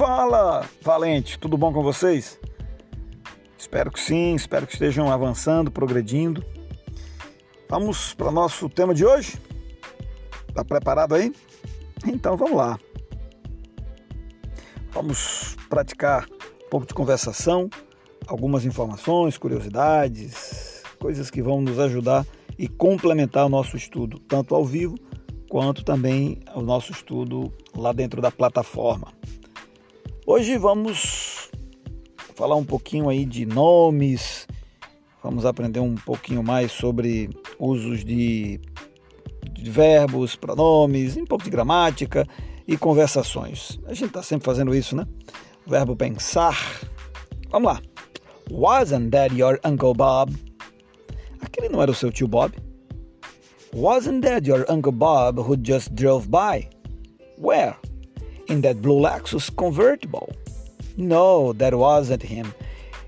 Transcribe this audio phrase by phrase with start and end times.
[0.00, 2.40] Fala, valente, tudo bom com vocês?
[3.58, 6.42] Espero que sim, espero que estejam avançando, progredindo.
[7.68, 9.38] Vamos para o nosso tema de hoje?
[10.54, 11.34] Tá preparado aí?
[12.06, 12.80] Então vamos lá.
[14.90, 16.26] Vamos praticar
[16.64, 17.68] um pouco de conversação,
[18.26, 22.24] algumas informações, curiosidades, coisas que vão nos ajudar
[22.58, 24.94] e complementar o nosso estudo, tanto ao vivo
[25.50, 29.12] quanto também o nosso estudo lá dentro da plataforma.
[30.32, 31.50] Hoje vamos
[32.36, 34.46] falar um pouquinho aí de nomes,
[35.20, 38.60] vamos aprender um pouquinho mais sobre usos de,
[39.52, 42.24] de verbos, pronomes, um pouco de gramática
[42.64, 43.80] e conversações.
[43.86, 45.04] A gente está sempre fazendo isso, né?
[45.66, 46.56] O verbo pensar.
[47.50, 47.82] Vamos lá.
[48.52, 50.32] Wasn't that your Uncle Bob?
[51.40, 52.54] Aquele não era o seu tio Bob?
[53.74, 56.68] Wasn't that your Uncle Bob who just drove by?
[57.36, 57.74] Where?
[58.50, 60.34] In that blue Lexus convertible?
[60.96, 62.52] No, that wasn't him.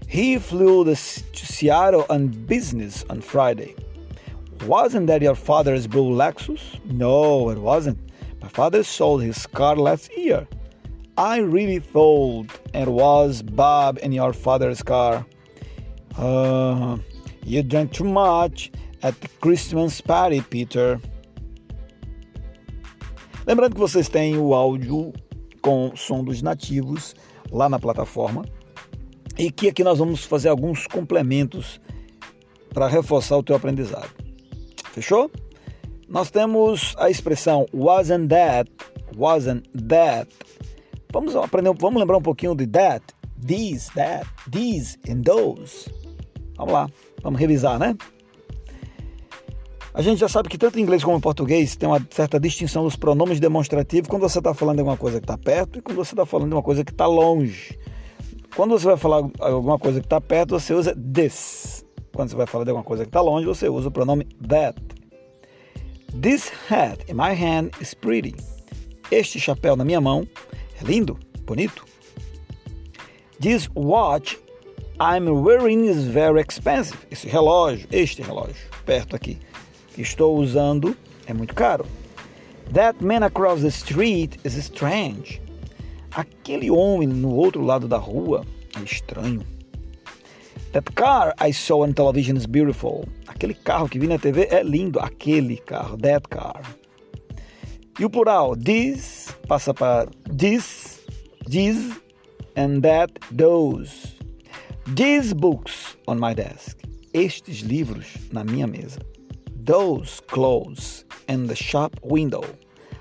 [0.06, 3.74] He flew to Seattle on business on Friday.
[4.66, 6.78] Wasn't that your father's blue Lexus?
[6.84, 7.98] No, it wasn't.
[8.40, 10.46] My father sold his car last year.
[11.18, 15.26] I really thought it was Bob in your father's car.
[16.16, 16.98] Uh,
[17.42, 18.70] you drank too much
[19.02, 21.00] at the Christmas party, Peter.
[23.44, 25.12] Lembrando que vocês têm o áudio
[25.62, 27.14] com som dos nativos
[27.50, 28.44] lá na plataforma
[29.38, 31.80] e que aqui nós vamos fazer alguns complementos
[32.74, 34.10] para reforçar o teu aprendizado.
[34.92, 35.30] Fechou?
[36.08, 38.70] Nós temos a expressão wasn't that,
[39.16, 40.28] wasn't that.
[41.12, 43.04] Vamos aprender, vamos lembrar um pouquinho de that,
[43.38, 45.90] these, that, these and those.
[46.56, 46.88] Vamos lá,
[47.22, 47.96] vamos revisar, né?
[49.94, 52.84] A gente já sabe que tanto em inglês como em português tem uma certa distinção
[52.84, 55.96] dos pronomes demonstrativos quando você está falando de alguma coisa que está perto e quando
[55.96, 57.78] você está falando de uma coisa que está longe.
[58.56, 61.84] Quando você vai falar alguma coisa que está perto, você usa this.
[62.14, 64.80] Quando você vai falar de alguma coisa que está longe, você usa o pronome that.
[66.18, 68.34] This hat in my hand is pretty.
[69.10, 70.26] Este chapéu na minha mão
[70.80, 71.84] é lindo, bonito.
[73.38, 74.38] This watch
[74.98, 76.96] I'm wearing is very expensive.
[77.10, 78.56] Esse relógio, este relógio,
[78.86, 79.38] perto aqui
[79.98, 81.86] estou usando é muito caro.
[82.72, 85.40] That man across the street is strange.
[86.10, 88.44] Aquele homem no outro lado da rua
[88.76, 89.42] é estranho.
[90.72, 93.06] That car I saw on television is beautiful.
[93.26, 94.98] Aquele carro que vi na TV é lindo.
[95.00, 96.62] Aquele carro, that car.
[97.98, 101.00] E o plural, this, passa para this,
[101.46, 102.00] this,
[102.56, 104.16] and that, those.
[104.94, 106.78] These books on my desk.
[107.12, 108.98] Estes livros na minha mesa
[109.64, 112.44] those clothes in the shop window.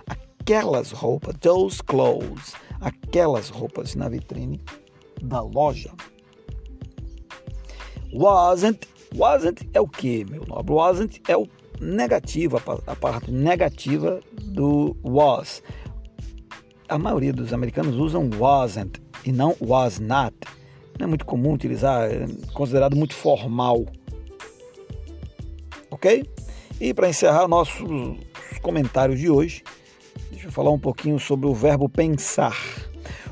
[0.09, 4.59] Aquelas roupas, those clothes, aquelas roupas na vitrine
[5.21, 5.91] da loja.
[8.13, 10.73] Wasn't, wasn't é o que, meu nobre?
[10.73, 11.47] Wasn't é o
[11.79, 15.63] negativo, a parte negativa do was.
[16.89, 20.35] A maioria dos americanos usam wasn't e não was not.
[20.99, 23.85] Não é muito comum utilizar, é considerado muito formal.
[25.89, 26.25] Ok?
[26.81, 27.87] E para encerrar nossos
[28.63, 29.63] comentários de hoje,
[30.31, 32.57] deixa eu falar um pouquinho sobre o verbo pensar.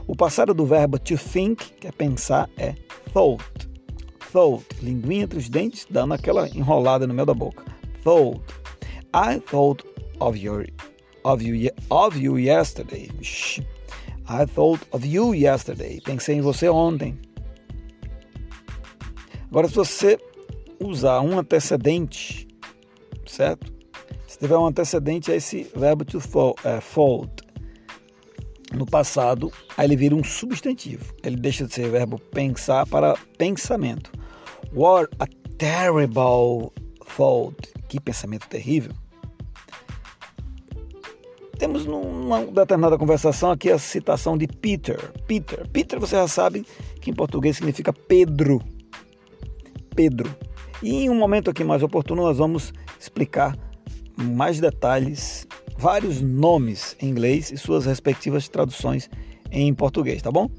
[0.05, 2.75] O passado do verbo to think, que é pensar, é
[3.11, 3.43] thought.
[4.31, 7.65] Thought, linguinha entre os dentes, dando aquela enrolada no meio da boca.
[8.03, 8.39] Thought.
[9.15, 9.83] I thought
[10.19, 10.67] of your
[11.23, 13.09] of you of you yesterday.
[14.29, 15.99] I thought of you yesterday.
[16.01, 17.17] Pensei em você ontem.
[19.49, 20.19] Agora, se você
[20.79, 22.47] usar um antecedente
[23.29, 23.71] certo?
[24.27, 26.19] Se tiver um antecedente a esse verbo to
[26.63, 27.31] é, fold,
[28.73, 31.13] no passado, aí ele vira um substantivo.
[31.23, 34.11] Ele deixa de ser verbo pensar para pensamento.
[34.73, 36.71] What a terrible
[37.17, 37.73] thought.
[37.87, 38.93] Que pensamento terrível.
[41.57, 45.11] Temos numa determinada conversação aqui a citação de Peter.
[45.27, 45.67] Peter.
[45.69, 46.65] Peter, você já sabe
[47.01, 48.61] que em português significa Pedro.
[49.95, 50.33] Pedro.
[50.81, 53.57] E em um momento aqui mais oportuno, nós vamos explicar
[54.17, 55.47] mais detalhes,
[55.77, 59.09] vários nomes em inglês e suas respectivas traduções
[59.51, 60.49] em português, tá bom?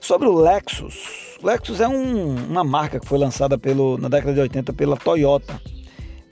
[0.00, 1.38] Sobre o Lexus.
[1.42, 5.60] Lexus é um, uma marca que foi lançada pelo, na década de 80 pela Toyota,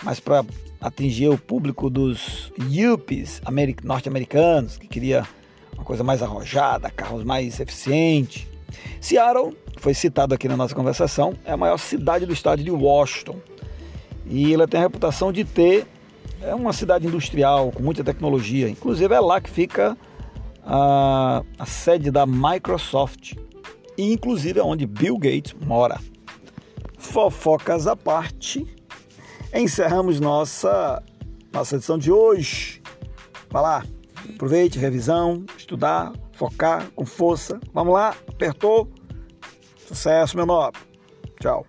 [0.02, 0.44] mas para
[0.80, 3.40] atingir o público dos yuppies
[3.82, 5.26] norte-americanos, que queria
[5.72, 8.46] uma coisa mais arrojada, carros mais eficientes.
[9.00, 13.36] Seattle foi citado aqui na nossa conversação, é a maior cidade do estado de Washington.
[14.26, 15.86] E ela tem a reputação de ter
[16.44, 18.68] é uma cidade industrial com muita tecnologia.
[18.68, 19.96] Inclusive é lá que fica
[20.64, 23.34] a, a sede da Microsoft
[23.96, 25.98] e inclusive é onde Bill Gates mora.
[26.98, 28.66] Fofocas à parte,
[29.54, 31.02] encerramos nossa,
[31.52, 32.82] nossa edição de hoje.
[33.50, 33.84] Vai lá,
[34.30, 37.60] aproveite, revisão, estudar, focar com força.
[37.72, 38.90] Vamos lá, apertou.
[39.86, 40.80] Sucesso, meu nobre.
[41.40, 41.66] Tchau.